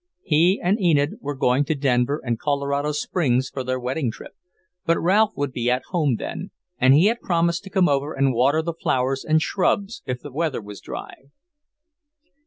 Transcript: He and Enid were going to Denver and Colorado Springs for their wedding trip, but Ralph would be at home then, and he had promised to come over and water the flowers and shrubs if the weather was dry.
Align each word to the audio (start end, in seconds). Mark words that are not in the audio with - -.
He 0.23 0.59
and 0.59 0.81
Enid 0.81 1.19
were 1.21 1.35
going 1.35 1.63
to 1.65 1.75
Denver 1.75 2.19
and 2.25 2.39
Colorado 2.39 2.91
Springs 2.91 3.51
for 3.51 3.63
their 3.63 3.79
wedding 3.79 4.09
trip, 4.09 4.31
but 4.83 4.97
Ralph 4.99 5.37
would 5.37 5.51
be 5.51 5.69
at 5.69 5.83
home 5.89 6.15
then, 6.17 6.49
and 6.79 6.95
he 6.95 7.05
had 7.05 7.21
promised 7.21 7.63
to 7.65 7.69
come 7.69 7.87
over 7.87 8.11
and 8.13 8.33
water 8.33 8.63
the 8.63 8.73
flowers 8.73 9.23
and 9.23 9.39
shrubs 9.43 10.01
if 10.07 10.19
the 10.19 10.31
weather 10.33 10.59
was 10.59 10.81
dry. 10.81 11.25